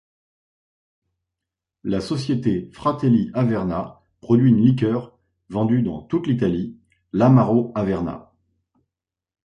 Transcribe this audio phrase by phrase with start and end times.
[1.83, 5.15] La société Fratelli Averna, produit une liqueur
[5.49, 6.75] vendue dans toute l'Italie,
[7.13, 8.33] l'Amaro Averna.